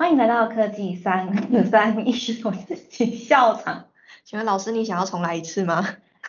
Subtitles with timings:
[0.00, 3.84] 欢迎来到科技三二 三一，我是请校场。
[4.24, 5.86] 请问老师，你想要重来一次吗？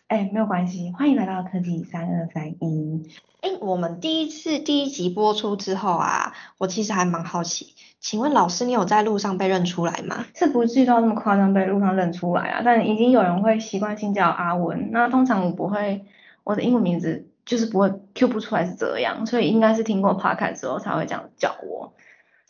[0.07, 3.09] 哎，没有关系，欢迎来到科技三二三一。
[3.39, 10.25] 哎，我们第一次第一集播出之后啊，我其实还蛮好奇，请问老师，你有在路上被认出来吗？
[10.35, 14.89] 是不至于到那么夸张被路上认出来啊，但已经有人会习惯性叫阿文。
[14.91, 16.03] 那通常我不会，
[16.43, 21.93] 我的英文名字就是不会 Q 不出来是这样，所以应该是听过 Podcast 之后才会这样叫我。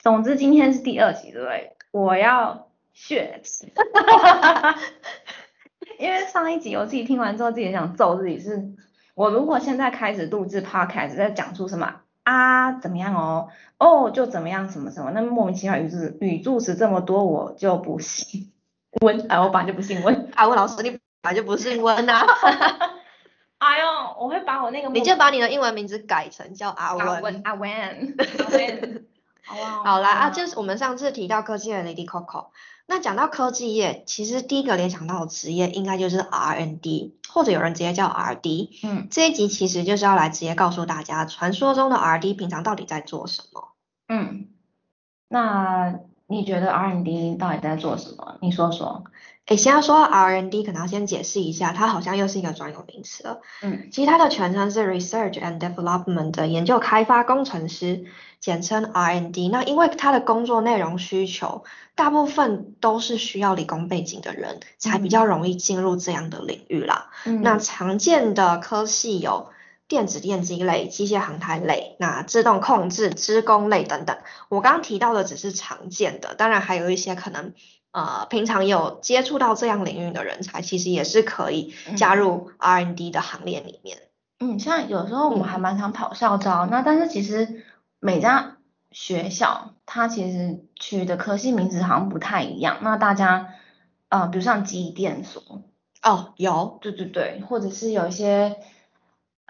[0.02, 1.76] 总之今天是第二集，对不对？
[1.91, 3.41] 我要血，
[6.00, 8.40] 因为上一集我自己听完之后，自己想揍自己。
[8.40, 8.72] 是
[9.14, 18.52] 我如果现在开始录制 podcast，在讲出什么啊怎么样哦，哦就怎么样什么什么，那莫名其妙语助语助词这么多，我就不信
[19.02, 22.26] 温啊， 我本来就不信温啊，温老师你本来就不信温啊。
[23.60, 23.86] 哎呦，
[24.20, 28.16] 我会把我那个你就把你的英文名字改成叫阿温阿温阿温。
[29.84, 32.48] 好啦啊，就是我们上次提到科技的 Lady Coco，
[32.85, 38.79] 那讲到科技业，其实第一个联想到的职业应该就是 R&D，或者有人直接叫 R&D。
[38.84, 43.74] 嗯，这一集其实就是要来直接告诉大家，传说中的 R&D 平常到底在做什么。
[44.07, 44.48] 嗯，
[45.27, 45.99] 那
[46.32, 48.37] 你觉得 R&D 到底在做什么？
[48.41, 49.04] 你说说。
[49.48, 53.41] 诶，先要说 R&D，可能要先解释一下，它好像又是一个专有名词了。
[53.63, 58.05] 嗯，其实它的全称是 Research and Development 的研究开发工程师，
[58.40, 59.49] 简称 R&D。
[59.49, 61.63] 那因为它的工作内容需求，
[61.96, 67.09] 大部分都是需要理工背景的人才比较容易进入这样的领域啦。
[67.25, 69.50] 嗯那常见的科系有
[69.92, 74.16] 电子电机类、机械航太类、那自动控制、织工类等等。
[74.47, 77.53] 我刚刚提到的只是常见的，当然还有一些可能。
[77.92, 83.97] 呃，平常有接触到这样领域的人才，其实也是可以加入 R&D 的行列里面。
[84.40, 87.66] 嗯，像有时候我们还蛮常跑校招，那但是其实
[88.00, 88.56] 每家
[88.92, 92.78] 学校它其实取的科系名字好像不太一样。
[92.81, 93.50] 那大家，
[94.07, 95.44] 呃，比如像机电所，
[96.01, 98.56] 哦，有，对对对，或者是有一些。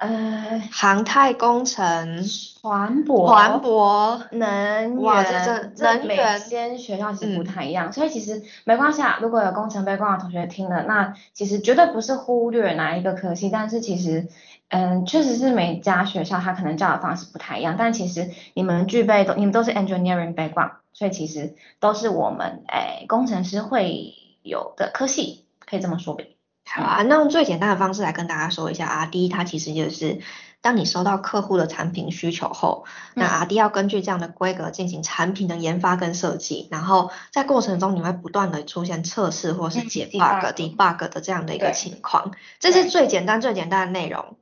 [0.02, 2.24] 呃，航太工程、
[2.60, 6.18] 船舶、船舶、能源，这这每
[6.50, 9.20] 间学校其实不太一样，所以其实没关系啊。
[9.22, 14.28] 如果有工程背景的同学听了，那其实绝对不是忽略哪一个科系，但是其实，
[14.70, 26.36] 嗯，确实是每家学校它可能教的方式不太一样，但其实你们具备都，你们都是 engineering background，所以其实都是我们诶工程师会有的科系，可以这么说呗。
[26.74, 29.06] 好啊，那用最简单的方式来跟大家说一下啊。
[29.06, 30.22] 第一，它其实就是
[30.62, 44.38] 当你收到客户的产品需求后，那 R&D 要根据这样的规格进行产品的研发跟设计，然后在过程中你会不断的出现测试或是解 bug、debug 的这样的一个情况，这是最简单最简单的内容。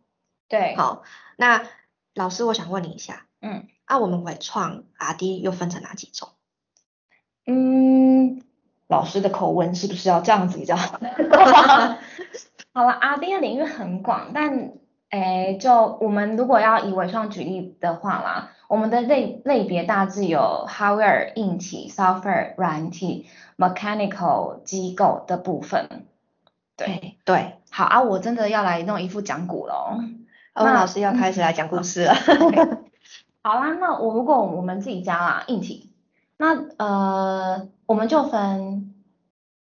[0.47, 1.03] 对，好，
[1.35, 1.63] 那
[2.13, 6.29] 老师我想问你一下，嗯，啊，我们伟创 R&D 又分成哪几种？
[7.47, 8.43] 嗯。
[8.89, 10.99] 老师的口吻是不是要这样子比较好？
[12.73, 14.73] 好了，R&D 的领域很广，但
[15.11, 23.27] 诶，就我们如果要以微创举例的话啦，我们的类类别大致有 hardware 硬体、software 软体、
[23.57, 26.05] mechanical 机构的部分。
[26.75, 29.99] 对对，好啊，我真的要来弄一副讲古喽。
[30.55, 32.13] 那老师要开始来讲故事了。
[33.41, 35.88] 好啦，那我如果我们自己加啦硬体，
[36.39, 37.69] 那呃。
[37.89, 38.93] 我们就分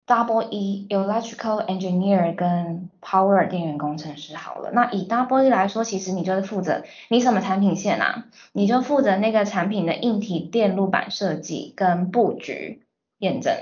[0.05, 4.71] Double E Electrical Engineer 跟 Power 电源工程师好了。
[4.73, 8.25] 那以 Double E 来说，其实你就是负责你什么产品线啊？
[8.51, 12.83] 你就负责那个产品的硬体电路板设计跟布局
[13.19, 13.53] 验证。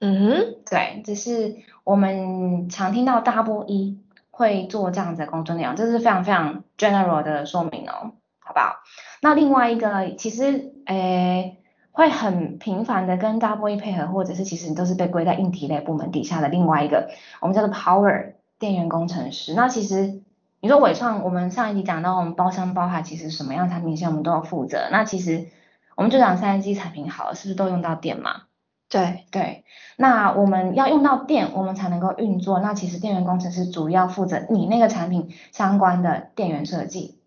[0.00, 3.98] 嗯哼，对，只是我们常听到 Double E
[4.30, 8.80] 会做这样子的工作内容，这是非常非常 general 的说明哦，好不好？
[9.22, 11.56] 那另外一个，其实诶。
[11.94, 17.08] 会很频繁的跟 Double E 配合，或者是其实你都是被归在硬体类部门底下的另外一个，
[17.40, 19.54] 我们叫做 Power 电源工程师。
[19.54, 20.20] 那其实
[20.58, 24.88] 你说伟创，我们上一集讲到我们包商包海，其实什么样产品线我们都要负责。
[24.90, 25.46] 那其实
[25.94, 28.42] 我们就讲三 G 产品好了，是不是都用到电嘛？
[28.88, 29.64] 对对。
[29.96, 32.58] 那我们要用到电，我们才能够运作。
[32.58, 37.20] 那其实电源工程师主要负责你那个产品相关的电源设计。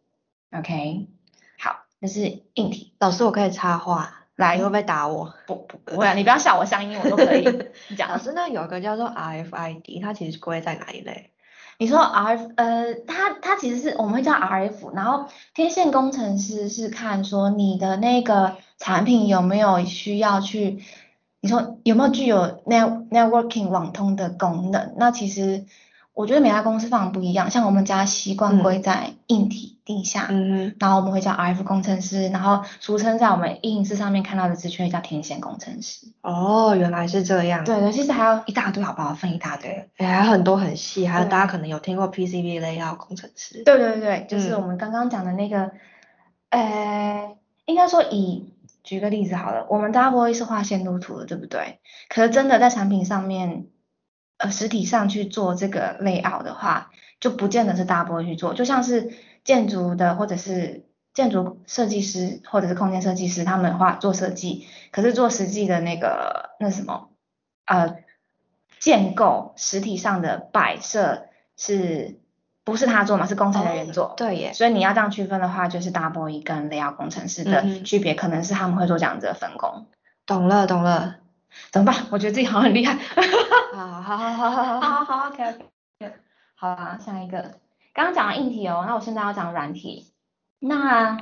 [0.51, 1.07] OK，
[1.57, 2.91] 好，这是硬体。
[2.99, 4.16] 老师，我可以插话。
[4.37, 5.33] 来，你会不会打我？
[5.45, 7.43] 不不不会，你不要笑我乡音，我都可以
[7.97, 8.09] 讲。
[8.09, 11.31] 老师，那有一个叫做 RFID，它其实归在哪一类？
[11.79, 20.83] 你说 RF，呃，它它其实是我们会叫 RF，然后天线工程师是看说你的那个产品有没有需要去，
[21.41, 24.93] 你说有没有具有 net networking 网通的功能？
[24.97, 25.65] 那其实
[26.17, 36.07] 我觉得每家公司非常不一样，像我们家习惯归在硬体底下，嗯然后我们会叫 RF 工程师，然后俗称在我们应试上面看到的职缺叫天线工程师。
[36.23, 37.63] 哦，原来是这样。
[37.63, 39.13] 对对，其实还有一大堆，好不好？
[39.13, 43.61] 分一大堆，还有很多很细，还有大家可能有听过 PCB layout 工程师。
[43.63, 45.69] 对对对，就是我们刚刚讲的那个，
[46.49, 47.35] 呃，
[47.67, 51.77] 应该说以举个例子好了，我们大家不会是画线路图的，对不对？
[52.09, 53.67] 可是真的在产品上面。
[54.37, 59.13] 呃，实体上去做这个 layout 的话，就不见得是大波去做，就像是
[59.43, 67.09] 建筑的或者是建筑设计师或者是空间设计师，他们画做设计，可是做实际的那个那什么
[67.65, 67.97] 呃
[68.79, 71.25] 建构实体上的摆设
[71.57, 72.19] 是
[72.63, 73.25] 不是他做嘛？
[73.25, 74.13] 是工程人员做。
[74.17, 74.53] 对耶。
[74.53, 79.87] 所以你要这样区分的话，就是大波一跟 layout 工程师的区别，可能是他们会做这样子的分工。
[80.27, 81.15] 懂了，懂了。
[81.71, 82.05] 怎么办？
[82.11, 82.95] 我觉得自己好像很厉害。
[83.73, 86.13] 好好好好好好好好，OK OK。
[86.55, 87.59] 好啊，下一个，
[87.93, 90.11] 刚刚讲了硬体哦，那我现在要讲软体。
[90.59, 91.17] 那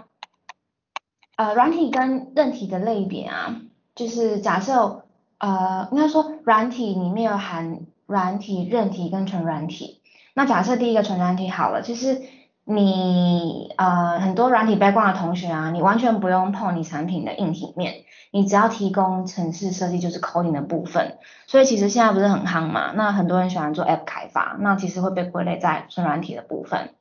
[1.36, 3.62] 呃，软体跟韧体的类别啊，
[3.95, 5.06] 就是假设
[5.38, 10.01] 呃，应该说软体里面有含软体、韧体跟纯软体。
[10.33, 12.22] 那假设第一个纯软体好了，其实。
[12.67, 21.19] 你呃很多软体 background 的同学啊，你完全不用碰你产品的硬体面，你只要提供城市设计就是 coding 的部分。
[21.45, 26.95] 所以其实现在不是很夯嘛，那很多人喜欢做 app 开发，那其实会被归类在纯软体的部分。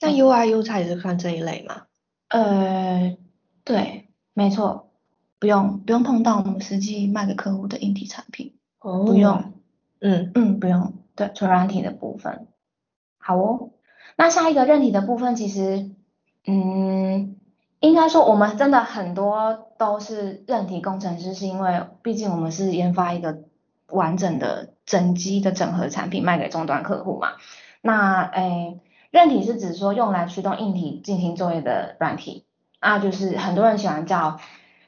[0.00, 1.82] 那 UI U 才是算这一类吗？
[2.28, 3.16] 呃，
[3.64, 4.90] 对，没错，
[5.38, 9.54] 不用不用碰到我们实际卖给客户的硬体产品，哦不用，
[10.00, 12.46] 嗯嗯，不用，对，纯软体的部分，
[13.18, 13.70] 好哦。
[14.16, 15.90] 那下一个韧体的部分，其实，
[16.46, 17.36] 嗯，
[17.80, 23.44] 应该说我们真的很多都是韧体工程师，是因为毕竟我们是研发一个
[23.88, 27.32] 完整的整机的整合产品卖给终端客户嘛。
[27.82, 28.80] 那，诶，
[29.10, 32.44] 韧体是指说用来驱动硬体进行作业的软体，
[32.78, 34.38] 啊，就是很多人喜欢叫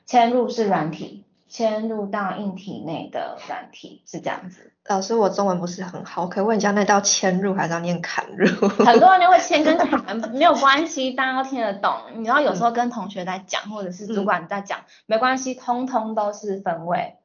[0.06, 1.24] 嵌入式软体。
[1.52, 4.72] 嵌入到硬体内的软体是这样子。
[4.86, 8.46] 老师，我中文不是很好，我可以问一下，那道嵌入还是要念砍入？
[8.68, 11.94] 很多人就会嵌跟砍， 没有关系，大家都听得懂。
[12.14, 17.18] 你知道有时候跟同学在讲，或者是主管在讲，没关系，通通都是分位，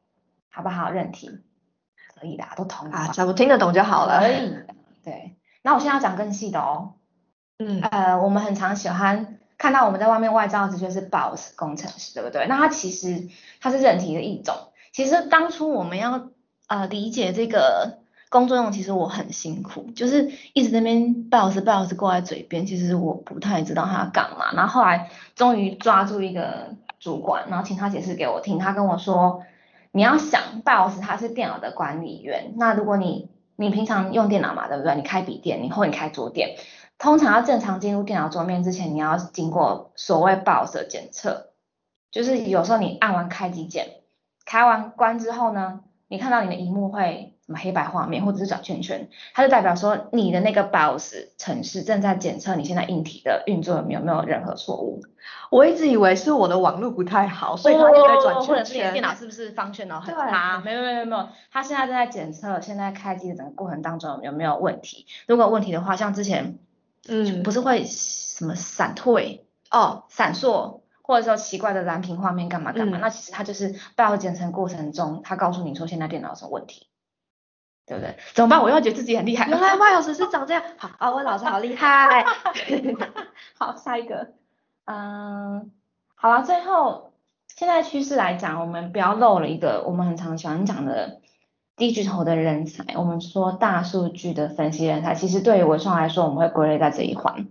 [0.51, 0.91] 好不好？
[0.91, 1.31] 认题
[2.19, 4.19] 可以的，都同啊，只要听得懂就好了。
[4.19, 4.53] 可以。
[5.05, 6.95] 对，那我现在要讲更细的哦。
[7.59, 7.81] 嗯。
[7.81, 9.36] 呃，我们很常喜欢。
[9.57, 12.45] 看到我们在外面外招的就是 boss 工程师，对不对？
[12.47, 13.27] 那它其实
[13.59, 14.55] 它是人体的一种。
[14.91, 16.29] 其实当初我们要
[16.67, 17.99] 呃理解这个
[18.29, 24.53] 工作用，其实我很辛苦，就是一直那边 boss boss 挂在嘴边，其实我不太知道他要干嘛。
[24.53, 28.59] 然后后来终于抓住一个主管，然后请他解释给我听。
[28.59, 29.43] 他跟我说，
[29.91, 34.95] 你要想 boss 他是电脑的管理员，那如果你你平常用电脑嘛，对不对？
[34.95, 36.57] 你开笔电，你或你开桌电。
[36.99, 41.51] 通常要正常进入电脑桌面之前，你要经过所谓 BIOS 的检测，
[42.11, 44.01] 就是有时候你按完开机键，
[44.45, 55.03] 开完关之后呢，你看到你的荧幕会什么黑白画面或者是转圈圈，它就代表说你的那个 BIOS 程式正在检测你现在硬体的运作有没有没有任何错误。
[55.51, 58.47] 我一直以为是我的网络不太好，所以它就在转圈圈。
[58.47, 60.59] 或者是你的电脑是不是方旋脑很差？
[60.65, 65.05] 没有没有没有，它现在正在检测现在开机的整个过程当中有没有问题。
[65.27, 66.57] 如果问题的话，像之前。
[67.09, 72.97] 嗯，不是会什么闪退哦，闪烁，或者说奇怪的蓝屏画面干嘛干嘛？
[72.99, 76.87] 那其实它就是报检测过程中，它告诉你说现在电脑有什么问题，
[77.85, 78.17] 对不对？
[78.33, 78.61] 怎么办？
[78.61, 79.47] 我要觉得自己很厉害。
[79.47, 80.63] 原来 BIOS 是长这样。
[80.77, 82.25] 好，啊，我老师好厉害。
[83.57, 84.33] 好，下一个，
[84.85, 85.71] 嗯，
[86.15, 87.13] 好了，最后
[87.47, 91.21] 现在趋势来讲，我们不要漏了一个我们很常喜欢讲的。
[91.77, 97.47] 低巨头的人才，我们说大数据的分析人才，其实对于文创来说，我们会归类在这一环。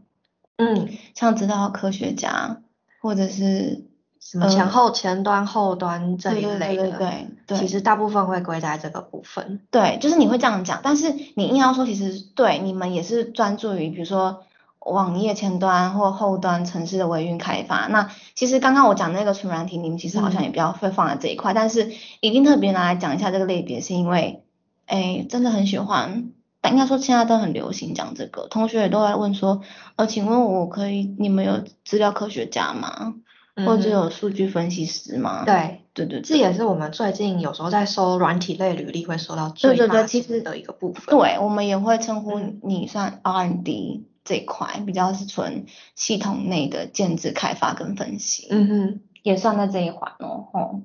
[0.57, 2.61] 嗯，像知道科学家，
[3.01, 3.85] 或者是
[4.21, 9.63] 什么前后前端后端这一类的，对对，其实大部分会归在这个部分。
[9.71, 14.43] 对，就是你会这样讲，但是你硬要说，其实对你们也是专注于，比如说。
[14.87, 24.45] 网页前端或后端城市的维运开发，那其实刚刚我讲那个纯软体，你们其实好像也比较会放在这一块，但是一定特别拿来讲一下这个类别，是因为，
[24.87, 26.31] 哎，真的很喜欢，
[26.71, 29.61] 应该说现在都很流行讲这个，同学也都在问说，
[29.97, 33.15] 呃，请问我可以，你们有资料科学家吗？
[33.65, 35.45] 或者有数据分析师吗？
[35.47, 41.05] 对，对对，这也是我们最近有时候在收软体类履历会收到最大的一个部分。
[41.07, 44.05] 对，我们也会称呼你算 R&D。
[44.27, 45.65] 这一块比较是纯
[45.95, 50.83] 系统内的建制开发跟分析，嗯哼，也算在这一环哦，吼。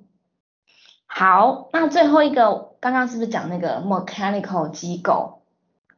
[1.06, 5.42] 好，那最后一个刚刚是不是讲那个 mechanical 机构？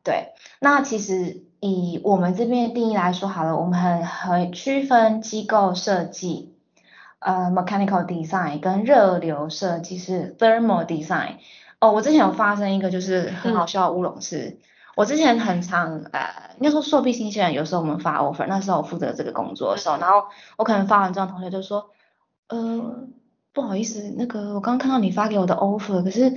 [0.04, 6.56] 对，那其实以我们这边的定义来说好了，我们很很区分机构设计，
[7.20, 11.36] 呃，mechanical design 跟热流设计是 thermal design。
[11.80, 14.58] 哦，我之前有发生一个就是很好笑的乌龙是，
[14.96, 20.26] 我之前很常呃，应该说硕毕新鲜人，有时候我们发 offer，那时候我负责这个工作的时候，然后
[20.58, 21.90] 我可能发完之后，同学就说，
[22.48, 23.08] 呃，
[23.54, 26.34] 不好意思，那个我刚刚看到你发给我的 offer，可是，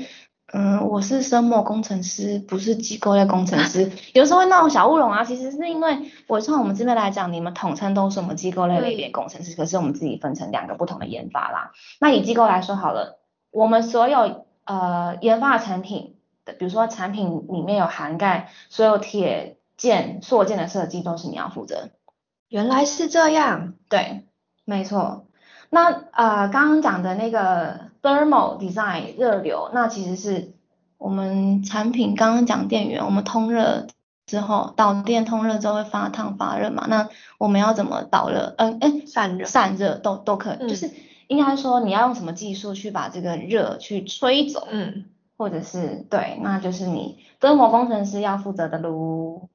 [0.54, 5.22] 嗯，我是生物工程师，不是机构类工程师， 有时候会闹种小乌龙啊。
[5.24, 11.72] 其实是因为我从我们这边来讲，你们统称都是我们机构类类别工程师，可是我们自己分成两个不同的研发啦。
[12.00, 13.18] 那以机构来说好了，
[13.50, 14.46] 我们所有。
[14.66, 16.15] 呃，研发的产品的，
[16.52, 21.90] 比如说产品里面有涵盖所有铁件、塑件的设计，都是你要负责。
[22.48, 24.26] 原来是这样，对，
[24.64, 25.26] 没错。
[25.70, 30.52] 那呃，刚刚讲的那个 thermal design 热流，那其实是
[30.98, 33.86] 我们产品刚刚讲电源，我们通热
[34.26, 36.86] 之后，导电通热之后会发烫发热嘛？
[36.88, 38.54] 那我们要怎么导热？
[38.58, 40.90] 嗯，哎，散热，散热都都可以，就是。
[41.28, 49.48] 应该说你要用什么技术去把这个热去吹走，嗯，或者是对，那就是你灯膜工程师要负责的喽。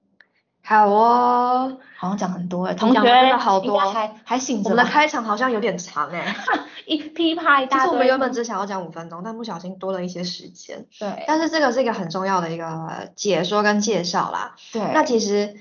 [0.64, 4.70] 好哦，好像讲很多哎，同学真的好多，还还醒着。
[4.70, 6.36] 我们的开场好像有点长哎，
[6.86, 7.80] 一噼啪一大堆。
[7.80, 10.86] 其实我们原本只想要讲五分钟，但不小心多了一些时间。
[11.00, 14.56] 对，但是这个是一个很重要的一个解说跟介绍啦。
[14.72, 15.56] 对，那其实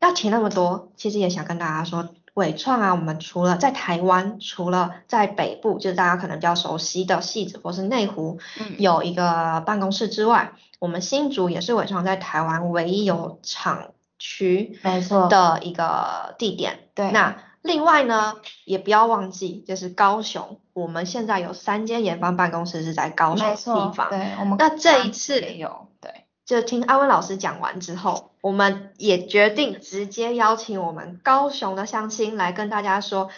[0.00, 2.08] 要提那么多，其实也想跟大家说。
[2.36, 8.38] 伟创啊，我们除了在台湾，除了在北部，就是大家可能比较熟悉的戏子或是内湖，
[8.76, 16.80] 有一个办公室之外，我们新竹也是伟创在台湾唯一有厂区没错的一个地点。
[16.94, 18.34] 对，那另外呢，
[18.66, 24.10] 也不要忘记，就是高雄，我们现在有三间研发办公室是在高雄地方。
[24.10, 26.26] 对，我们那这一次也有对。
[26.44, 33.28] 就听阿威老师讲完之后，我们也决定直接邀请我们高雄的乡亲来跟大家说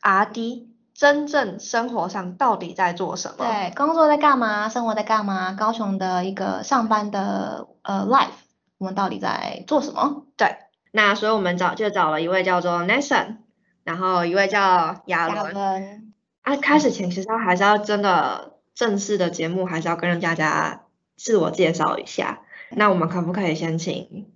[0.00, 3.44] ，R D 真正生活上到底在做什么？
[3.44, 4.70] 对，工作在干嘛？
[4.70, 5.52] 生活在干嘛？
[5.52, 8.30] 高雄的一个上班的呃 life，
[8.78, 10.24] 我们到底在做什么？
[10.38, 10.56] 对，
[10.92, 13.36] 那所以我们找就找了一位叫做 Nathan，
[13.82, 16.14] 然后一位叫亚伦。
[16.40, 20.84] 啊，开始前其实还是要真的正式的节目，还是要跟大家
[21.18, 22.40] 自我介绍一下。
[22.70, 24.32] 那我们可不可以先请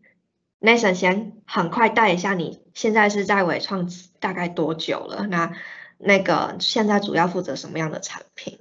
[0.60, 3.88] Nathan 先很快带一下，你现在是在伟创
[4.18, 5.24] 大概多久了？
[5.28, 5.52] 那
[5.98, 8.58] 那个现在主要负责什么样的产品？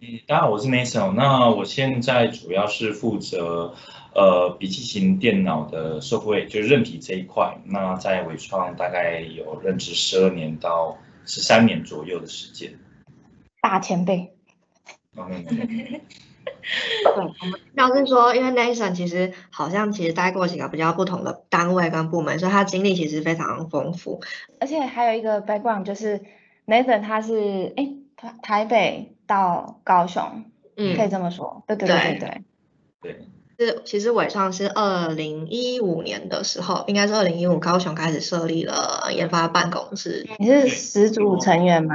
[0.00, 1.12] 嗯，大家好，我是 Nathan。
[1.14, 3.74] 那我现在主要是负责
[4.14, 7.58] 呃笔记型电脑的社会，就是韧体这一块。
[7.64, 12.78] 那在伟创大概有任职十二年到十三年左右的时间。
[13.60, 14.32] 大前辈。
[17.14, 17.24] 对，
[17.76, 24.20] 要是说，因为 Nathan 其实好像其实待过几个比较不同的单位跟部门，所以他经历其实非常丰富。
[24.60, 26.20] 而且还有一个 background 就是
[26.66, 30.44] Nathan 他是哎台台北到高雄，
[30.76, 32.42] 嗯，可以这么说，对对对对
[33.00, 33.26] 对。
[33.58, 40.26] 是其实伟创是二零一五年的时候，应该是二零一五高雄开始设立了研发办公室。
[40.38, 41.94] 你是始祖成员吗？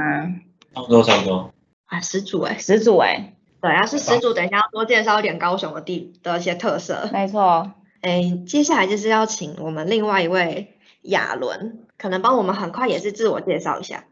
[0.74, 1.52] 差不多差不多。
[1.86, 3.32] 啊，始祖哎，始祖哎。
[3.66, 7.08] 对，要是始祖，等一下要多介绍一点高雄的地的一些特色。
[7.12, 14.04] 没错，哎，接下来就是要请我们另外一位亚伦，可能帮我们很快也是自我介绍一下。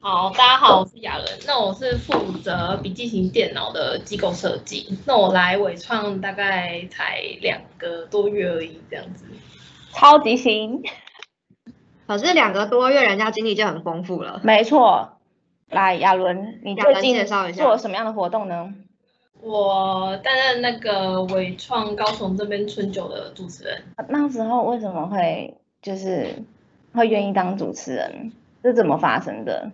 [0.00, 4.98] 好，大家好，我是亚伦，那我是负责笔记型电脑的机构设计。
[5.04, 9.26] 那我来伟创大概才两个多月而已，这样子。
[9.92, 10.82] 超级行。
[12.06, 14.40] 可是两个多月，人家经历就很丰富了。
[14.42, 15.17] 没错。
[15.70, 18.72] 来，亚伦，你最近做了什么样的活动呢？
[19.40, 23.82] 我担任那个伟创高雄这边春酒的主持人。
[24.08, 26.42] 那时候为什么会就是
[26.92, 28.32] 会愿意当主持人？
[28.64, 29.70] 是怎么发生的？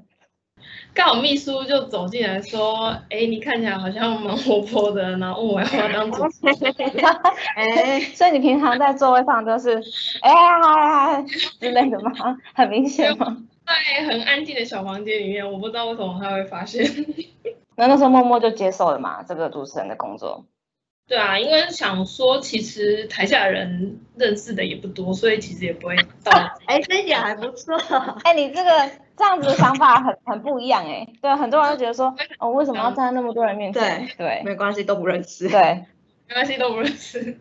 [0.93, 6.55] 刚好秘书就走进来说：“哎，你看起来好像蛮活泼的，然后问我要不要当主持人。
[7.57, 9.83] ”哎，所以你平常在座位上都是
[10.21, 11.23] 哎嗨嗨
[11.61, 12.11] 之类的吗？
[12.55, 13.39] 很明显吗？
[13.67, 16.85] 在很安静的小房间里面，我不知道为什么他会发现。
[17.77, 20.45] 那那时候默默就接受了嘛，这个主持人的工作。
[21.07, 26.33] 对啊，因为想说，其实台下人认识的也不多，所以其实也不会到。
[26.65, 27.77] 哎，这一点还不错。
[28.23, 28.71] 哎，你这个
[29.17, 31.07] 这样子的想法很很不一样哎。
[31.21, 34.07] 对，很多人都觉得说， 哦，为什么要站在那么多人面前？
[34.17, 35.49] 对对，没关系，都不认识。
[35.49, 35.85] 对，
[36.29, 37.39] 没关系，都不认识。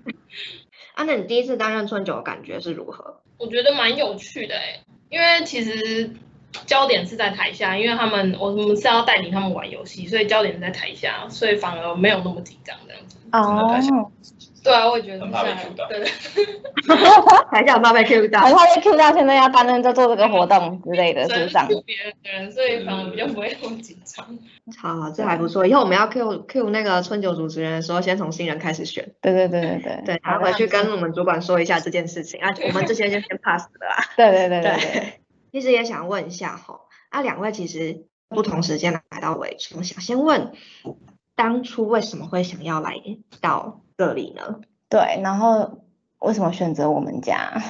[0.96, 3.22] 啊，那你第一次担任春酒的感觉是如何？
[3.38, 4.82] 我觉得蛮有趣的哎。
[5.14, 6.10] 因为其实
[6.66, 13.18] 焦点是在台下，因为他们我们是要带领他们玩游戏，所以焦点是在台下，所以反而没有那么紧张这样子。
[13.32, 14.12] 哦，
[14.64, 15.88] 对啊，我也觉得很怕被 Q 到。
[15.88, 16.10] 对对。
[17.52, 21.58] 还想怕被 Q 到，很怕被 Q 到，现在要担任在做这个活动之类的，是不是？
[21.86, 24.26] 别人的人，所以反而比较不会那么紧张。
[24.78, 25.68] 好，这还不错。
[25.68, 29.12] 以后我们要 Q Q 那个春酒主持人的时候，先从新人开始选。
[29.22, 30.02] 对对对对对。
[30.06, 34.04] 对，然后回去跟我们主管说一下这件事情啊，我们这些就先 pass 了 啦。
[34.16, 35.20] 对对对对对。
[35.52, 36.80] 其实也想问一下哈，
[37.10, 40.52] 啊，两位其实不同时间来到伟创，想先问，
[41.36, 42.96] 当初为什么会想要来
[43.42, 44.62] 到这里呢？
[44.90, 45.80] 对，然后
[46.20, 47.62] 为什么选择我们家？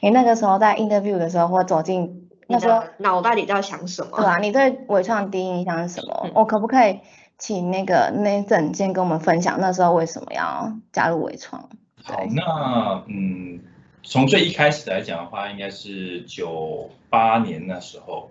[0.00, 4.18] 你那个时候在 interview 的时候，或走进那时候脑袋里在想什么？
[4.18, 6.30] 对啊，你对伟创第一印象是什么？
[6.34, 7.00] 我可不可以
[7.38, 11.70] 请那个 Nathan 先跟我们分享那时候为什么要加入伟创？
[12.04, 13.60] 好，那嗯，
[14.02, 18.30] 从最一开始来讲的话，应该是九八年那时候。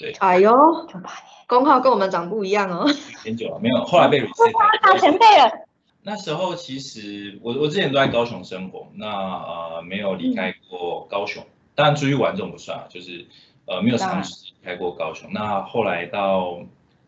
[0.00, 0.50] 对，哎呦，
[0.86, 2.88] 九八年，工号跟我们长不一样哦。
[3.22, 4.80] 很久了，没有，后来被 reset。
[4.82, 5.66] 大前辈了。
[6.02, 13.26] 那时候其实我我之前都在高雄生活，那呃没有离开过高雄，当然出去玩这种不算啊，就是
[13.66, 15.28] 呃没有长时间离开过高雄。
[15.34, 16.60] 那后来到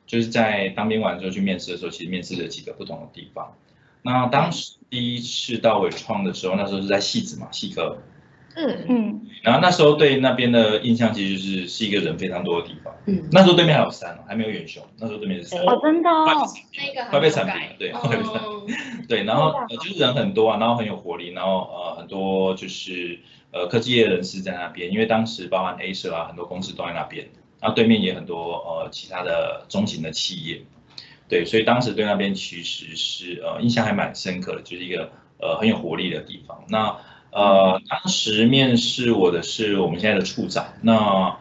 [0.07, 3.55] 就是在当兵完之后去面试的时候，其实面试了几个不同的地方。
[4.03, 7.97] 那当时第一次到伟创的时候，那时候是在戏子嘛，戏科。
[8.57, 8.85] 嗯。
[8.89, 12.95] 嗯，然后那时候对那边的印象其实是是一个人非常多的地方。
[13.07, 15.61] 嗯，那时候对面还有山，还没有远雄，那时候对面是山。
[15.63, 17.93] 哦，真的哦，那个快被铲平了，对，
[19.09, 23.19] 对，然后就是人很多啊，然后很有活力，然后呃很多就是
[23.51, 27.29] 呃科技业人士在那边，因为当时包含 A 社啊，很多公司都在那边，
[27.61, 30.63] 然后对面也很多呃其他的中型的企业，
[31.29, 36.65] 对，所以当时对那边其实是呃印象还蛮深刻的，就是一个呃很有活力的地方。
[36.69, 36.97] 那
[37.33, 40.67] 呃，当时面试我的是我们现在的处长。
[40.83, 41.37] 那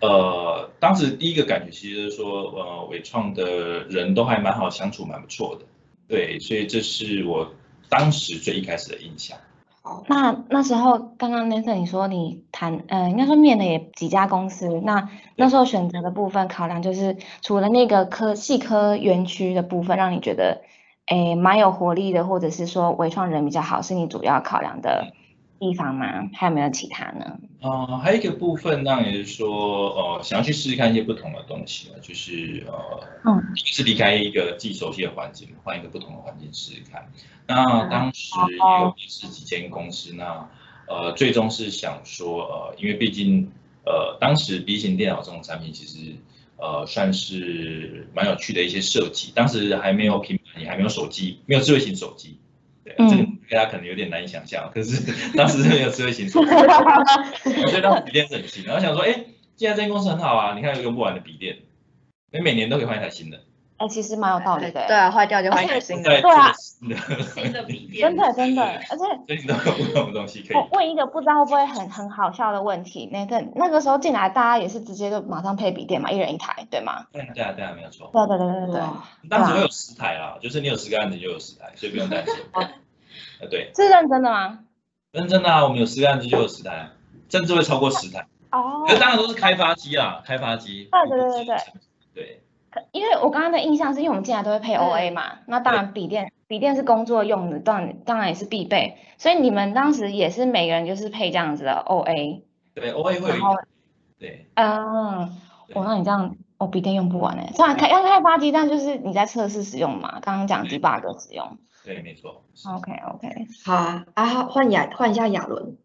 [0.00, 5.64] 呃，当时第一个感觉其实是说，呃，伟创的人都还蛮好相处，蛮不错的。
[6.08, 7.52] 对，所以这是我
[7.88, 9.38] 当时最一开始的印象。
[9.82, 14.80] 好，那那时候刚刚 Nathan 你说你谈，呃，应该说面的也几家公司。
[14.82, 20.62] 那那时候选择的部分考量就是，除了那个科细科园区的部分，让你觉得，
[21.06, 25.12] 诶，蛮有活力的，或者是说伟创人比较好，是你主要考量的。
[25.60, 26.28] 地方吗？
[26.32, 27.38] 还有没有其他呢？
[27.60, 37.06] 哦，还有一个部分，当然也是说，呃，想要去试试看一些不同的东西啊，就是呃，嗯，是离开一个自己熟悉的环境，换一个不同的环境试试看。
[37.46, 40.48] 那当时也有面试几间公司，那
[40.88, 43.50] 呃，最终是想说，呃，因为毕竟
[43.84, 46.16] 呃，当时笔型电脑这种产品其实
[46.56, 49.30] 呃，算是蛮有趣的一些设计。
[49.34, 52.38] 当时还没有平板，也还没有手机，没有智慧型手机。
[52.82, 56.50] 对这个大家可能有点难以想象，可是 当时没有智慧型手机，
[57.68, 58.64] 所以当时笔电是很新。
[58.64, 59.24] 然后想说，哎，
[59.56, 61.58] 既然这间公司很好啊，你看有用不完的笔电，
[62.32, 63.40] 你每年都可以换一台新的。
[63.78, 64.86] 哎，其实蛮有道理的。
[64.86, 66.20] 对啊，坏掉就换一台新的。
[66.20, 68.02] 对啊，新的笔电。
[68.02, 70.56] 真的真 的，而且最近都有不同的东西可以。
[70.72, 77.06] 问一个不知道会不会很很好笑的问题，那个那个时候进来，大家也是直接就马上配笔电嘛，一人一台，对吗？
[77.10, 78.10] 对对啊对啊，没有错。
[78.12, 78.82] 对对对对对。
[79.30, 82.34] 当时会有十台啦，就是你有十个案子就有十台，所以不用担心。
[83.40, 84.60] 呃，对，是认真的吗？
[85.12, 86.90] 认真的啊，我们有十个案子就有十台，
[87.28, 88.26] 甚至会超过十台。
[88.52, 88.84] 哦。
[88.86, 90.88] 可当然都是开发机啊，开发机。
[90.90, 91.56] 对对对对对。
[92.14, 92.42] 对。
[92.92, 98.96] 因为我刚刚的印象是因为我们进来都会配 OA 嘛，那当然笔电笔电是工作用的，当然当然也是必备。
[99.18, 102.42] 所以你们当时也是每个人就是配这样子的 OA。
[102.74, 103.32] 对，OA 会。
[104.20, 104.46] 对。
[104.54, 105.36] 嗯，
[105.74, 107.50] 我那你这样，我笔电用不完哎。
[107.56, 111.56] 虽然开要开发机，但就是你在测试使用嘛，刚刚讲 debug 使用。
[111.82, 112.44] 对，没错。
[112.66, 113.28] OK OK，
[113.64, 115.78] 好啊，啊换亚换一下亚伦。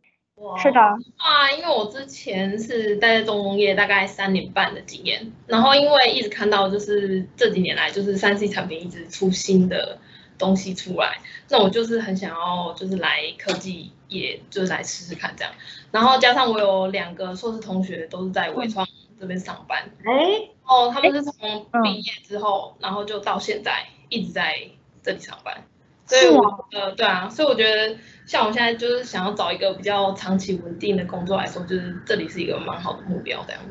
[0.58, 0.80] 是的。
[0.82, 9.98] 啊，因为我之前是待在中工业大概三年半的经验，然后因为一直看到就是这几年来就是三 C 产品一直出新的
[10.38, 15.54] 东西出来，那我就是很想要就是来科技业就是来试试看这样，
[15.92, 18.86] 然后加上我有两个硕士同学都是在伟创
[19.26, 24.56] 这边上班，哎，哦，他们是从毕业之后，然后就到现在一直在
[25.02, 25.64] 这里上班。
[26.06, 33.62] 所以，我呃，对啊，所以我觉得，像我现在就是想要找一个比较长期稳定的工作来说，就是这里是一个蛮好的目标这样。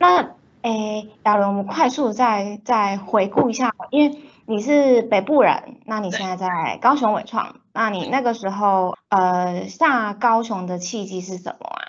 [0.00, 11.86] 那，诶，亚伦，我们快速再再回顾一下，因为你是北部人，那你现在在高雄伟创，那你那个时候，呃，下高雄的契机是什么啊？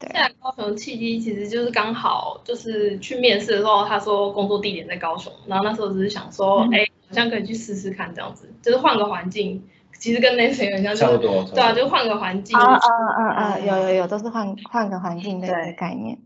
[0.00, 6.84] 对，下高雄的契机其实就是刚好就是去面试的时候，他说工作地点在高雄，然后那时候只是想说，哎。
[7.10, 9.60] 好像可以去试试看这样子，就是换个环境，
[9.98, 11.42] 其实跟那些很像，差不多。
[11.52, 12.56] 对啊，就换个环境。
[12.56, 13.58] 啊啊啊啊！
[13.58, 16.16] 有有有，都是换换个环境的概念。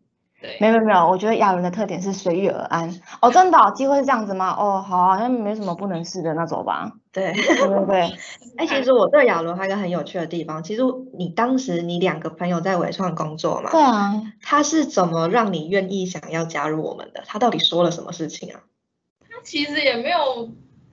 [0.45, 3.01] 对，没有没有，我觉得亚伦的特点是随遇而安。
[3.23, 4.55] 哦，真的，机会是这样子吗？
[4.59, 6.93] 哦，好啊，那没什么不能试的，那走吧。
[7.13, 8.01] 对对对对。
[8.59, 10.83] 哎，其实我对亚伦还有一个很有趣的地方，其实
[11.17, 13.71] 你当时你两个朋友在伟创工作嘛？
[13.71, 14.23] 对啊。
[14.43, 17.23] 他是怎么让你愿意想要加入我们的？
[17.27, 18.61] 他到底说了什么事情啊？
[19.23, 20.51] 他其实也没有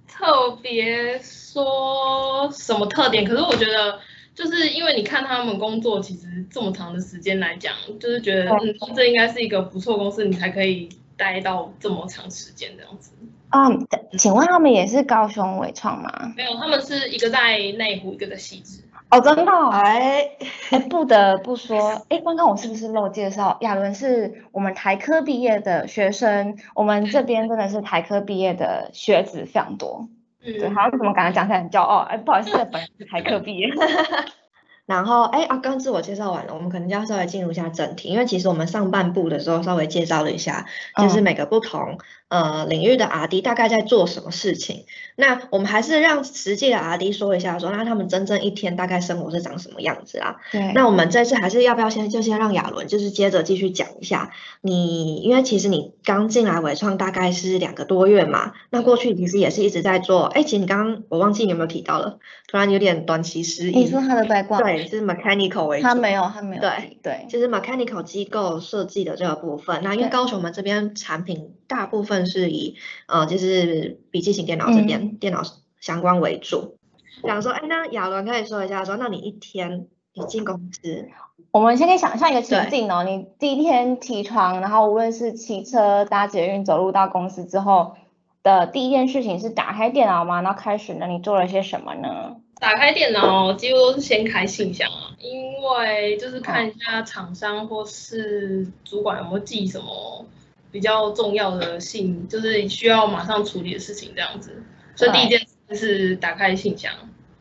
[0.08, 4.00] 特别说什么特点，可是我觉得。
[4.34, 13.12] 就是因为你看他们工作，其实这么长的时间来讲，就是觉得嗯，这应该是一个不错公司，你才可以待到这么长时间这样子。
[13.50, 13.86] 嗯，
[14.18, 16.34] 请问他们也是高雄伟创吗？
[16.38, 18.84] 没有，他们是一个在内湖，一个在西子。
[19.10, 19.52] 哦，真的？
[19.74, 20.30] 哎
[20.70, 23.58] 哎， 不得不说，哎，刚刚我是不是漏介绍？
[23.60, 30.08] 亚伦是我们台科毕业的学生，我们这边真的是台科毕业的学子非常多。
[30.44, 32.00] 对，好像怎么感觉讲起来很骄傲？
[32.00, 33.70] 哎，不好意思，本人是台科 毕业。
[34.88, 40.66] 然后，哎啊，刚自我介绍完了，我们可能就要稍微进入一下正题，因为其实我们上半部的时候稍微介绍了一下，
[40.98, 41.98] 就是每个不同。
[42.32, 44.86] 呃，领域的 R&D 大概在做什么事情？
[45.18, 50.38] 那我们还是让实际的 R&D 说一下，说那他们真正一天大概生活是长什么样子啊？
[50.50, 50.72] 对。
[50.74, 60.24] 那我们这次还是要不要先就先让亚伦就是接着继续讲一下你，因为其实你刚进来伟创大概是两个多月嘛，那过去其实也是一直在做。
[60.24, 63.80] 哎，其实你刚刚我忘记你有没有提到了，突然有点短期失忆。
[63.80, 64.62] 你说他的外挂？
[64.62, 65.84] 对，是 mechanical 为主。
[65.84, 66.62] 他没有，他没有。
[66.62, 69.82] 对对，就是 mechanical 机构设计的这个部分。
[69.84, 72.76] 那因为高雄我们这边产品大部分是以
[73.08, 75.42] 呃，就是笔记型电脑这边电脑
[75.80, 76.76] 相关为主。
[77.24, 81.08] 想说，哎，那亚伦可以说一下，说那你一天你进公司，
[81.52, 87.96] 我们先可以想象一个情境哦，你第一天起床，然后无论是骑车、搭捷运、走路到公司之后
[88.44, 90.42] 的第一件事情是打开电脑吗？
[90.42, 92.36] 然后开始呢，你做了些什么呢？
[92.60, 100.26] 打开电脑几乎都是先开信箱啊，因为就是看一下厂商或是主管有没有寄什么。
[100.72, 104.64] 比较重要的信，就是需要马上处理的事情，这样子。
[104.96, 106.92] 所以第一件事是打开信箱。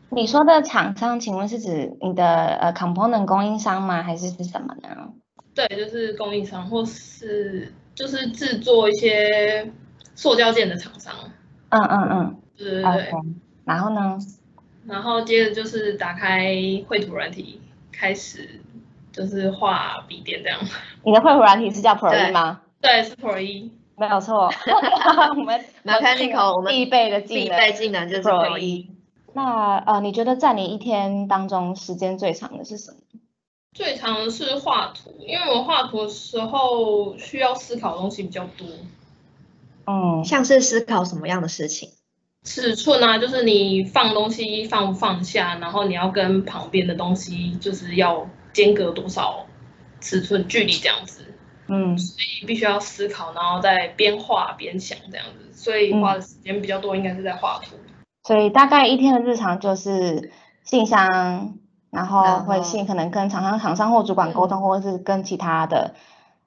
[0.09, 2.25] 你说的厂商，请问是指你的
[2.61, 4.03] 呃 component 供应商吗？
[4.03, 5.13] 还是是什么呢？
[5.55, 9.71] 对，就是供应商，或是就是制作一些
[10.15, 11.13] 塑胶件的厂商。
[11.69, 12.41] 嗯嗯嗯。
[12.57, 13.11] 对对对。
[13.63, 14.17] 然后呢？
[14.85, 16.55] 然后接着就是打开
[16.87, 18.49] 绘图软体，开始
[19.11, 20.59] 就是画笔电这样。
[21.03, 22.61] 你的绘图软体是叫 Pro 吗？
[22.81, 24.49] 对，是 Pro 一，没有错。
[25.29, 28.89] 我们 Mechanical 我们必备的技能，必备技能就是 Pro 一。
[29.33, 32.97] 那呃，你觉得在你一天当中时间最长的是什么？
[33.73, 38.67] 最长的是画图，因为我画图的时候需要思考的东西比较多。
[39.85, 41.91] 嗯，像是思考什么样的事情？
[42.43, 49.45] 尺寸啊，就是你放东西放不放下，然后你要跟旁边的东西就是要间隔多少
[50.01, 51.33] 尺寸距离这样子。
[51.73, 57.77] 嗯，所以必须要思考，然后再边画边想这样子，所以花的时间比较多，应该是在画图。
[58.23, 61.57] 所以大概一天的日常就是信箱，
[61.89, 65.95] 然后会信可能跟厂商、厂商或主管沟通，或者是跟其他的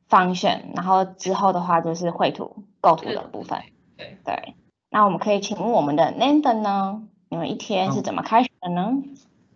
[0.08, 3.62] 方选，然后之后的话就是绘图、构图的部分。
[3.96, 4.54] 对对，
[4.90, 7.02] 那我们可以请问我们的 Nanda 呢？
[7.30, 8.92] 你们一天是怎么开始的呢？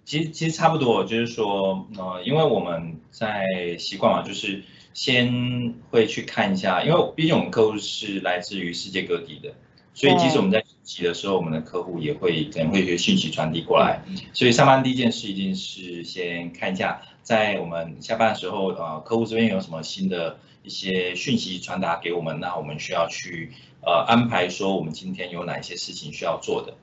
[0.07, 3.45] 其实其实差不多，就是说，呃，因为我们在
[3.79, 4.65] 习惯嘛，就是。
[4.99, 9.55] 先会去看一下，因为毕竟我们客户是来自于世界各地的，
[9.95, 14.03] 所以即使我们在急的时候，我们的客户也会可能会有讯息传递过来。
[14.33, 26.75] 所以上班第一件事一定是先看一下，在我们下班的时候，呃，客户这边有什么新的一些讯息传达给我们，那我们需要去呃安排说我们今天有哪些事情需要做的。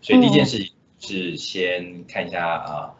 [0.00, 2.94] 所以第一件事情是先看一下啊。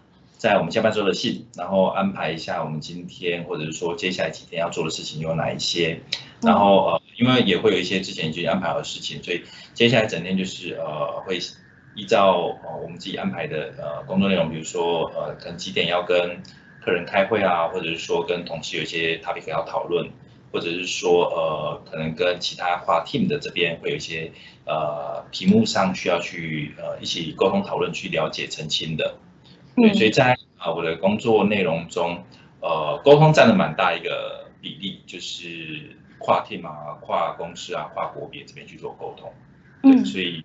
[0.45, 5.99] 在我们下班之后的信，然后安排一下我们今天或者是说接下来几天要做的事情有哪一些，
[6.43, 11.39] 然后呃，因为也会有一些之前已经安排好的事情，所以接下来整天就是呃会
[11.95, 16.43] 依照呃我们自己安排的呃工作内容，比如说呃可能几点要跟
[16.85, 20.11] 客人开会啊，或者是说跟同事有一些 topic 要讨论，
[20.53, 24.31] 或者是说呃可能跟其他跨 team 的这边会有一些
[24.67, 29.17] 呃屏幕上需要去呃一起沟通讨论去了解澄清的。
[29.77, 32.23] 对，所以在啊我的工作内容中，
[32.61, 39.33] 呃，沟通占了蛮大一个比例，就是跨 team 啊、跨公司啊、跨国别这边去做沟通。
[39.83, 40.45] 对，所以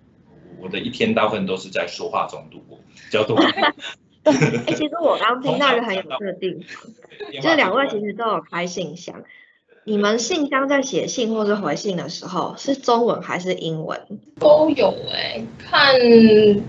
[0.58, 2.78] 我的一天大部分都是在说话中度过，
[3.10, 3.36] 较多。
[4.22, 6.92] 对，其实我刚听到一个很有趣的地方，
[7.40, 9.22] 就是两位其实都有开信箱，
[9.84, 14.00] 你们信箱在写信或是回信的时候，是中文还是英文？
[14.38, 15.94] 都有哎，看。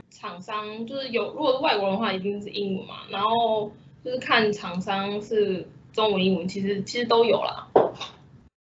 [0.09, 2.93] 厂商就是有，如果是外国人的话，一定是英文嘛。
[3.09, 3.71] 然后
[4.05, 7.67] 就是看厂商是中文、英文，其实其实都有啦。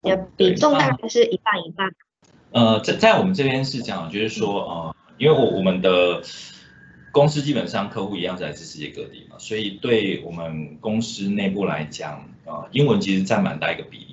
[0.02, 1.90] 也比重大概是一半一半。
[2.52, 6.22] 呃，在在我们这边是这样，就是说，呃，因为我我们的
[7.12, 14.11] 公司基本上客户一样是来自世界各地嘛，所以对我们公司内部来讲，呃，英文其实占蛮大一个比例，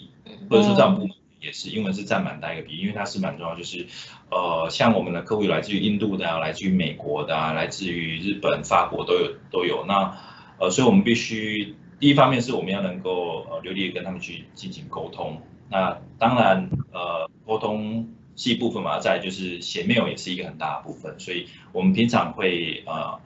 [0.49, 3.87] 或者说在我们部门也是，英文是占蛮大一个比例，因为它是蛮重要，就是
[4.31, 10.17] 呃，像我们的客户有来自于印度的啊，来自于美国的啊，来自于日本、法国都有都有，那
[10.59, 18.09] 呃，所以我们必须第一方面是我们要能够呃流利跟他们去进行沟通，那当然呃沟通。
[18.41, 23.21] 是一部分嘛，再就是写 mail 也是一个很大的部分，所以我们平常会呃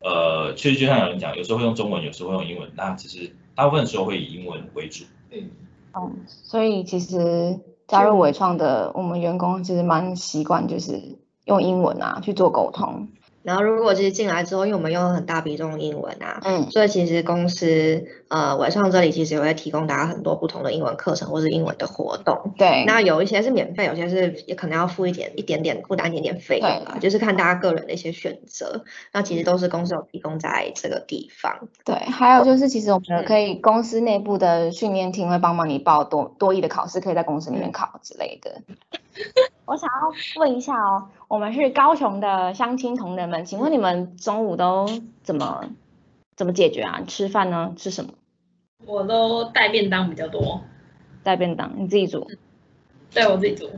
[0.00, 5.04] 呃，确实就像有人讲，有时候会用中文，有时候会用英文，那只是大部分时候会以英文为主。
[5.30, 5.48] 嗯，
[5.94, 13.08] 哦，所以其实加入伟创的我们员工其实蛮习惯，就是用英文啊去做沟通。
[13.42, 22.54] 然后，如果其实进来之后，因为我们用很大比重英文啊，嗯，所以其实公司呃，伟创这里其实也会提供大家很多不同的英文课程或是英文的活动。
[22.56, 28.84] 对，那有一些是免费，有些是也可能要付一点一点点负担一点点费用啊，就是看大家个人的一些选择。
[29.12, 31.68] 那其实都是公司有提供在这个地方。
[31.84, 38.62] 对，还有就是其实我们可以公司内部的训练厅会帮忙你报多多益的考试，可以在公司里面考之类的。
[39.66, 44.86] 我想要问一下哦，我们是高雄的乡亲同仁们，请问你们中午都
[45.22, 45.70] 怎么
[46.36, 47.00] 怎么解决啊？
[47.08, 47.72] 吃饭呢？
[47.74, 48.10] 吃什么？
[48.84, 50.60] 我都带便当比较多。
[51.22, 52.30] 带便当，你自己煮？
[53.14, 53.70] 对，我自己煮。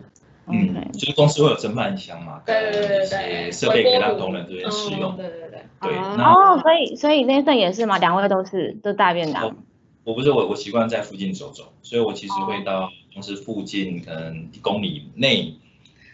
[0.48, 2.42] 嗯，就是公司会有蒸饭箱嘛？
[2.44, 3.52] 对对对对。
[3.52, 5.16] 设备可以让同仁这边使用。
[5.16, 5.62] 对对对。
[5.80, 5.96] 对。
[5.96, 7.98] 哦，所以所以那份也是嘛？
[7.98, 9.56] 两位都是都带便当？
[10.02, 15.54] 我不是我我习惯在附近走走，所以我其实会到公司附近可能一公里内。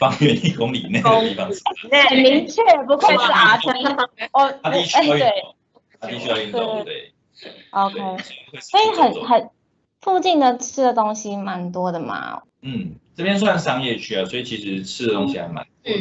[0.01, 1.61] 方圆一公里内的地方是，
[2.09, 3.73] 很明确，不愧是阿成。
[4.33, 5.55] 哦，他必须要运动，
[6.01, 7.13] 他必须要运动，对。
[7.71, 7.99] OK，
[8.61, 9.51] 所以很很
[10.01, 12.43] 附近的吃的东西蛮多的嘛。
[12.63, 15.99] 嗯，这边算商业区啊，所以其实吃的东西还蛮多的。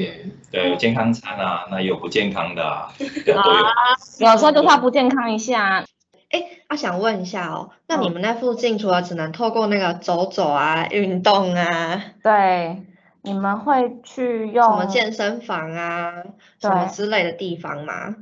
[0.52, 4.32] 对，有健康餐啊，那也有不健康的啊，都有。
[4.32, 5.86] 有时候就怕不健康一下。
[6.30, 12.84] 哎，我想问一下哦，那你们那附近除了只能透过那个走走啊、运动啊，对。
[13.30, 16.24] 你们会去用什么健身房啊，
[16.60, 18.16] 什么之类的地方吗？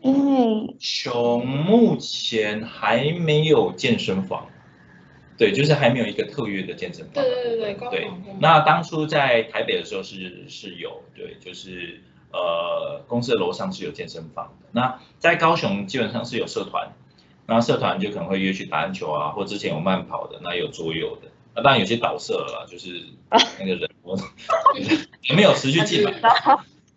[0.00, 4.46] 因为熊目前还没有健身房，
[5.36, 7.14] 对，就是还没有一个特约的健身房。
[7.14, 8.10] 对对对对，对。
[8.38, 12.00] 那当初在台北的时候是是有，对，就是
[12.32, 14.68] 呃公司的楼上是有健身房的。
[14.70, 16.92] 那在高雄基本上是有社团，
[17.46, 21.28] 那社团就可能会约去打篮球啊，或之前有慢跑的，那有桌游的。
[21.56, 23.02] 那当然有些倒射了，就是
[23.58, 24.14] 那个人我
[25.22, 26.12] 也没有持续进来，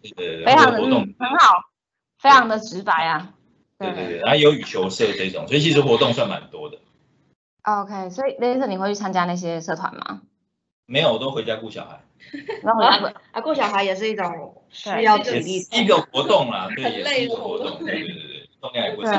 [0.01, 1.63] 对对对，非常的活动很好，
[2.19, 3.33] 非常的直白啊。
[3.77, 6.77] 对对对，然后有羽球社这种，所以其实活动算蛮多的。
[7.63, 10.21] OK，所以那次你会去参加那些社团吗？
[10.85, 12.01] 没有，我都回家顾小孩。
[12.61, 12.81] 然后
[13.31, 19.11] 啊，顾小孩也是一种需要体力一个活动啦， 对，也是一个活动，对对对对，动量也不少。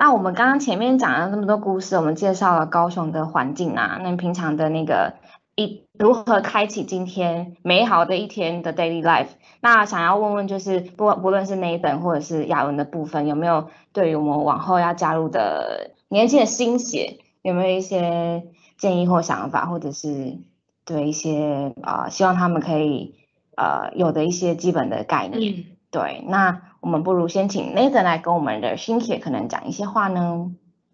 [0.00, 5.14] 那我们刚刚前面讲了那么多故事，我们介绍了高雄的环境啊，那平常的那个
[5.56, 9.30] 一如何开启今天美好的一天的 daily life。
[9.60, 18.44] 那想要问问，就是不不论是那一本或者是雅文的部分，有没有对于我们往后要加入的年轻的新血，有没有一些
[18.76, 20.38] 建议或想法，或者是
[20.84, 23.16] 对一些啊，希望他们可以
[23.56, 25.64] 呃有的一些基本的概念。
[25.90, 26.67] 对，那。
[26.88, 30.50] 我们不如先请 Nathan 来跟我们的新血可能讲一些话呢。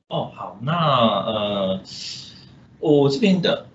[0.09, 1.81] 哦，好，那呃，
[2.81, 3.69] 我这边的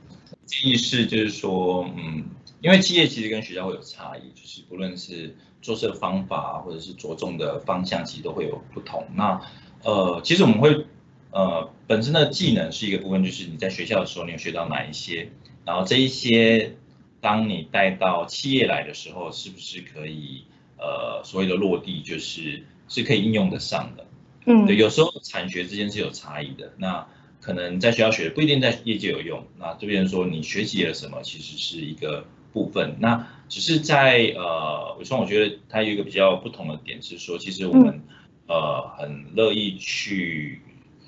[0.45, 2.25] 建议是，就是说，嗯，
[2.59, 9.05] 因为企业其实跟学校会有差异，就是不论是做事的方法或者是着重的方向，其实都会有不同。
[9.15, 9.39] 那
[9.85, 10.87] 呃，其实我们会
[11.31, 15.31] 呃，本身的技能是一个部分，就是你在学校的时候你有学到哪一些，
[15.63, 16.75] 然后这一些
[17.21, 20.43] 当你带到企业来的时候，是不是可以？
[20.79, 24.05] 呃，所谓的落地就是是可以应用得上的，
[24.45, 27.05] 嗯，对，有时候产学之间是有差异的，那
[27.41, 38.01] 可能在学校学不一定在业界有用，那这边说你学习了什么，其实是一个部分，那只是在呃，伟创我觉得它有一个比较不同的点是说，其实我们
[38.47, 40.61] 呃很乐意去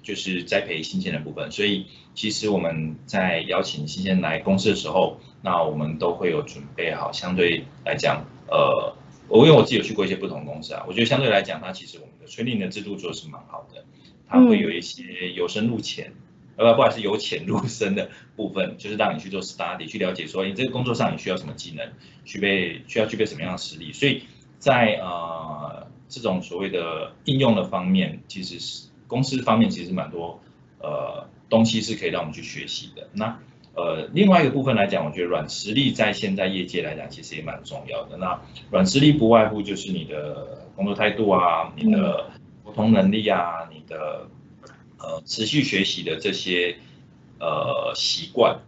[0.03, 8.95] 就是栽培新鲜的部分，所以其实我们在邀请新鲜来公司的时候，那我们都会有准备好，相对来讲，呃。
[9.32, 13.86] 我因为我自己有去过一些不同公司啊，我觉得相对来讲，它其实我们的 training 的制度做的是蛮好的，
[14.28, 16.12] 它会有一些由深入浅，
[16.58, 21.94] 呃不，不管是由浅入深的部分，就是让你去做 study，去了解说你这个工作上你需要什么技能，
[22.26, 24.24] 具备需要具备什么样的实力，所以
[24.60, 30.41] 在呃这种所谓的应用的方面，其实是公司方面其实蛮多
[30.80, 33.08] 呃东西是可以让我们去学习的。
[33.13, 33.39] 那
[33.73, 38.17] 呃，另外一个部分来讲，我觉得软实力在现在业界来讲，其实也蛮重要的。
[38.17, 42.31] 那软实力不外乎就是你的工作态度啊，你的
[42.65, 44.27] 沟通能力啊，你的
[44.99, 46.75] 呃持续学习的这些
[47.39, 48.60] 呃习惯，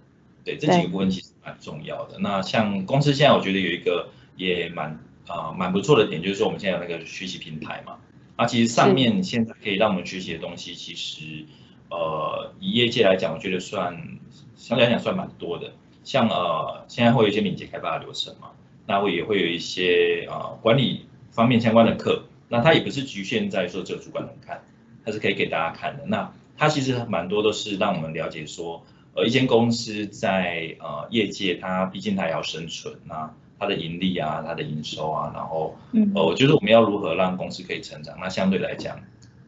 [0.45, 2.17] 对这几个部分其实蛮重要的。
[2.19, 7.97] 那像公司现在我觉得有一个也蛮啊蛮不错的点，就是说我们现在有那个学习平台嘛，
[8.37, 11.45] 啊其实上面现在可以让我们学习的东西，其实
[11.89, 14.19] 呃以业界来讲，我觉得算。
[14.55, 15.71] 相对来讲算蛮多的，
[16.03, 18.51] 像呃现在会有一些敏捷开发的流程嘛，
[18.87, 24.63] 那会也会有一些呃管理方面相关的课，那它也不是局限在说只有主管能看，
[25.05, 26.03] 它是可以给大家看的。
[26.05, 28.85] 那它其实蛮多都是让我们了解说，
[29.15, 35.75] 呃一间公司在呃业界它毕竟它也要生存，那它的盈利啊，它的营收啊，然后
[36.13, 38.99] 呃我觉得我们要如何让公司可以成长，那相对来讲，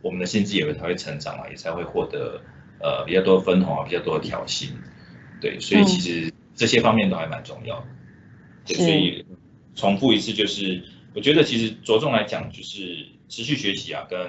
[0.01, 2.41] 我们的薪资也会才会成长啊，也才会获得
[2.81, 4.69] 呃比较多的分红啊，比较多的调薪。
[5.41, 7.85] 对，所以其实这些方面都还蛮重要的。
[8.65, 9.25] 对，所以
[9.75, 14.19] 重复一次，就是我觉得其实着重来讲，就是持续学习啊，跟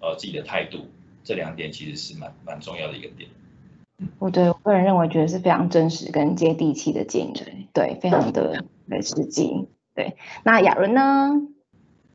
[0.00, 0.88] 呃自己的态度
[1.24, 3.30] 这两点，其实是蛮蛮重要的一个点。
[4.18, 8.64] 我对我个人认为，觉得是非常真实跟接地气的建议，对，非常 的
[9.00, 9.68] 实际。
[9.94, 11.30] 对，那雅伦呢？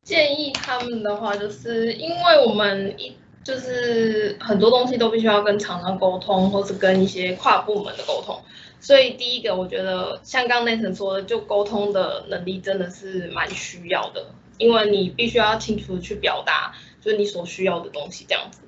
[0.04, 3.14] 建议他们的话，就是因为我们一。
[3.48, 8.42] 就是很多东西都必须要跟厂商沟通，或是跟一些跨部门的沟通，
[8.82, 14.26] 所以第一个我觉得像刚刚 Nathan 说的，就沟通的能力真的是蛮需要的，
[14.58, 18.60] 因为你必须要清楚的去表达，就是你所需要的东西这样子。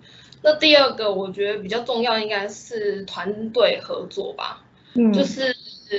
[0.41, 4.63] 那第二个我觉得比较重要应该是团队合作吧，
[4.93, 5.53] 嗯，就是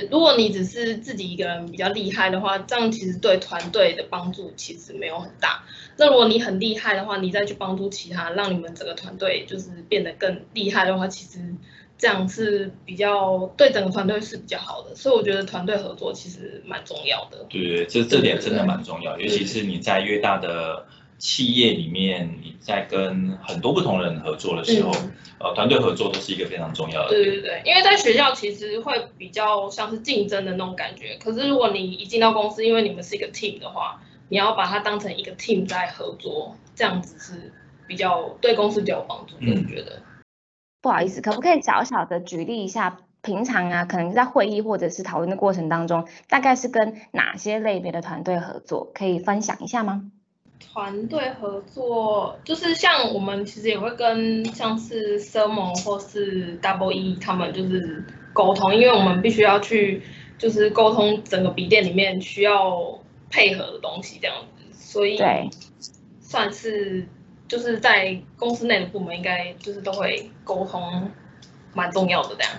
[0.09, 5.63] 如果你只是自己一个人比较厉害的话，这样其实对团队的帮助其实没有很大。
[5.97, 11.39] 那如果你很厉害的话，你再去帮助其他，让你们整个团队就是变得更厉害的话，其实
[11.97, 14.95] 这样是比较对整个团队是比较好的。
[14.95, 17.45] 所以我觉得团队合作其实蛮重要的。
[17.49, 20.85] 对对，这这点真的蛮重要，尤其是你在越大的
[21.21, 24.91] 企业里面，你在跟很多不同人合作的时候，
[25.39, 27.09] 呃，团队合作都是一个非常重要的。
[27.09, 34.01] 对对对，因为在学校其实会比较像是竞争的那种感觉，可是如果你一进到公司，因为你们是一个 team 的话。
[34.33, 37.51] 你要把它当成一个 team 在合作，这样子是
[37.85, 39.35] 比较对公司比较有帮助。
[39.41, 40.01] 我觉得
[40.81, 50.09] 不好意思，可不可以小小的举例一下，平常啊，可能在会议或者是讨论的过程当中，大概是跟哪些类别的团队合作，可以分享一下吗？
[50.61, 60.01] 团队合作就是像我们其实也会跟像是 Sermo 或是 Double E 他们就是沟通，因为我们必须要去
[60.37, 62.99] 就是沟通整个笔电里面需要。
[63.33, 65.17] 配合的东西这样子，所以
[66.19, 67.07] 算是
[67.47, 71.09] 就是在公司内的部门应该就是都会沟通，
[71.73, 72.51] 蛮重要的这样。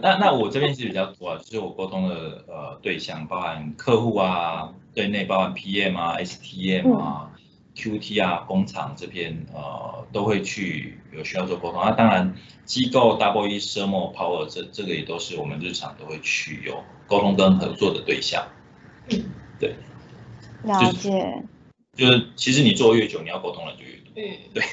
[0.00, 7.30] 那那我这边是比较多啊，就是我沟通的呃对象包含客户啊，对内包含 PM 啊、STM 啊、
[7.76, 11.80] QT 啊、工厂这边呃都会去有需要做沟通。
[11.84, 12.34] 那当然
[12.64, 18.46] 机构 Double E Thermal Power 这这个也都是我们日常都会去有沟通跟合作的对象。
[19.10, 19.24] 嗯，
[19.60, 19.76] 对。
[20.64, 21.44] 了解，
[21.94, 24.12] 就是其实你做越久，你要沟通的就越多。
[24.16, 24.22] 嗯，
[24.54, 24.64] 对。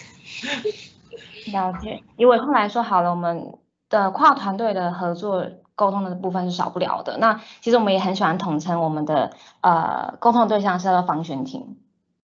[1.52, 3.54] 了解，以委控来说，好了，我们
[3.90, 7.18] 的跨团队的合作沟通的部分是少不了的。
[7.18, 11.78] 那其实我们也很喜欢统称我们的呃沟通对象是叫防旋庭。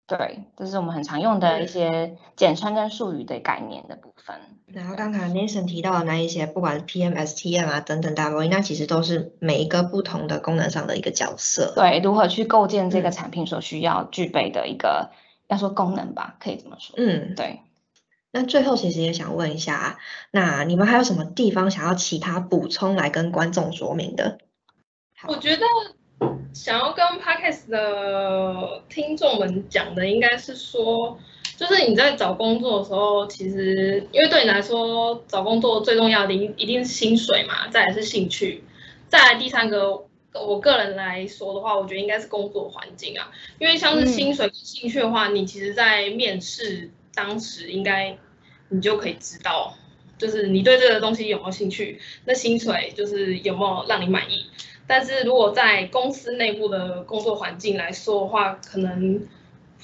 [0.08, 4.40] 对，这是我们很常用的一些简称跟术语的概念的部分。
[4.66, 11.74] 然后刚才 Nathan 提到的那一些，不管是 PM、STM 啊等等 W，那其实都是每一个不同的功能上的一个角色。
[11.74, 15.10] 对，如何去构建这个产品所需要具备的一个，
[15.46, 16.94] 要说功能吧，可以这么说。
[16.96, 17.60] 嗯，对。
[18.32, 19.98] 那最后其实也想问一下，
[20.30, 24.38] 那你们还有什么地方想要其他补充来跟观众说明的？
[25.26, 25.66] 我觉得。
[26.52, 31.16] 想要跟 Podcast 的听众们讲的，应该是说，
[31.56, 38.64] 就是你在找工作的时候，其实因为对你来说，找工作最重要的一定是薪水嘛，再来是兴趣，
[39.08, 48.18] 再来第三个，我个人来说的话，我觉得应该是工作环境啊，因为像是薪水跟、兴趣的话，你其实在面试当时应该
[48.68, 49.74] 你就可以知道，
[50.18, 54.46] 就是你对这个东西有没有兴趣，那薪水就是有没有让你满意。
[54.88, 59.20] 但是如果在公司内部的工作环境来说的话，可能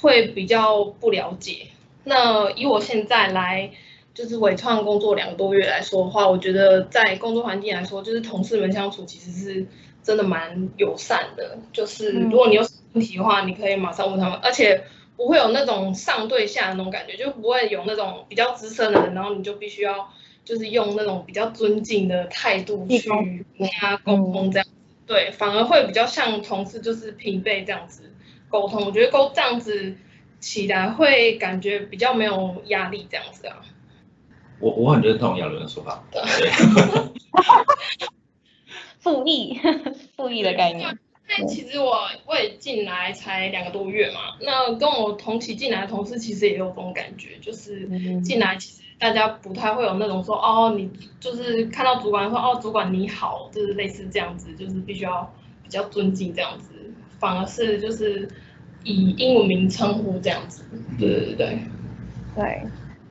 [0.01, 1.69] 会比较不了解。
[2.03, 3.71] 那以我现在来
[4.13, 9.67] 就是伟创工作两个多月来说的话，我觉得在工作环境来说，就是同事们相处其实是
[10.03, 11.59] 真的蛮友善的。
[11.73, 14.85] 就是如果你有问题的话，你可以马上问他们，而且
[15.17, 20.09] 不会有那种上对下的那种感觉，就不会有那种比较资深的人，然后你就必须要
[20.45, 23.09] 就是用那种比较尊敬的态度去
[23.59, 24.67] 跟他沟通，这样
[25.07, 28.13] 对，反而会比较像同事，就是平辈这样子
[28.49, 28.85] 沟通。
[28.85, 29.97] 我觉得沟这样子
[30.41, 33.63] 起来会感觉比较没有压力，这样子啊。
[34.61, 36.05] 我我很认同亚伦的说法。
[36.11, 36.23] 对。
[38.99, 39.61] 复议，
[40.17, 40.99] 复议的概念。
[41.27, 47.89] 那其实我我也进来才两个多月嘛，那跟我同期进来的同事其实也有这种感觉，就是
[48.21, 50.91] 进来其实大家不太会有那种说哦，你
[51.21, 55.31] 就是看到主管说哦，主管你好，就是类似这样子，就是必须要
[55.63, 56.71] 比较尊敬这样子，
[57.19, 58.27] 反而是就是
[58.83, 60.65] 以英文名称呼这样子。
[60.99, 61.59] 对对对。
[62.35, 62.63] 对，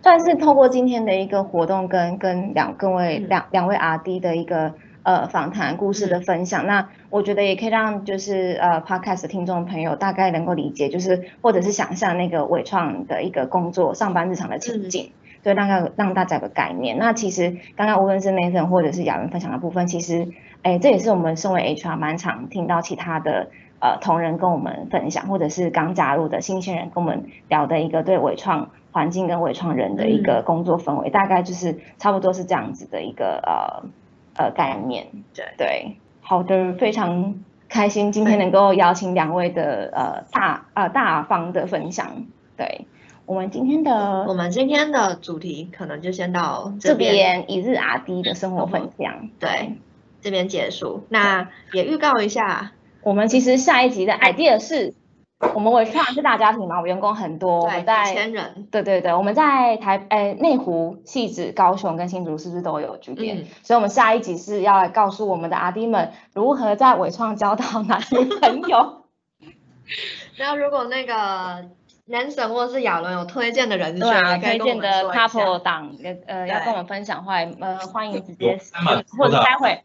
[0.02, 4.74] 算是透过今天的一个活动跟跟两各位两两位 R D 的一个。
[5.06, 15.12] 呃，访谈故事的分享，那我觉得也可以让就是呃，podcast 听众朋友大概能够理解，就是或者是想象那个伟创的一个工作上班日常的情景，
[15.44, 16.98] 对，让让让大家有个概念。
[16.98, 20.30] 那其实刚刚无论是 Nathan 或者是雅文分享的部分，其实
[20.62, 33.89] 哎，这也是我们身为 HR 蛮常听到其他的呃同仁跟我们分享，或者是刚加入的新鲜人跟我们聊的一个对伟创环境跟伟创人的一个工作氛围，大概就是差不多是这样子的一个呃。
[34.36, 37.36] 呃，概念对对，好的，非常
[37.70, 42.26] 开心今天能够邀请两位的呃大呃大方的分享，
[42.58, 42.88] 对
[43.26, 49.78] 我们今天的我们今天的主题可能就先到这边一日阿迪的生活分享，对
[50.21, 52.71] 这边结束，那也预告一下，
[53.01, 54.93] 我们其实下一集的 idea 是。
[55.55, 63.43] 我们伟创是大家庭嘛，我员工很多，我们在千人，对对对，我们在台诶内湖、汐止、高雄跟新竹是不是都有据点？
[63.61, 69.03] 所以，我们下一集是要来告诉我们的阿弟们如何在伟创交到哪些朋友。
[70.39, 71.65] 那如果那个
[72.08, 75.95] Nancy 或者是亚伦有推荐的人选，推荐的 couple 党，
[76.28, 78.60] 呃，要跟我们分享的话，呃，欢迎直接
[79.18, 79.82] 或者待会。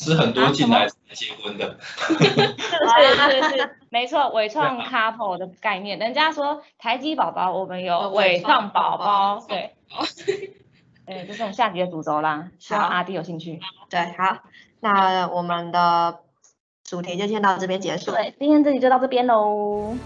[0.00, 9.74] 是很多进来结婚的， 是是是，没错，伟创 couple 的概念，人家说台积宝宝，我们有伟创宝宝，对，
[11.04, 13.58] 对，这是我们下集的主轴啦，希望阿弟有兴趣。
[13.90, 14.38] 对，好，
[14.78, 16.20] 那我们的
[16.84, 19.96] 主题就先到这边结束，对，今天这集就到这边喽。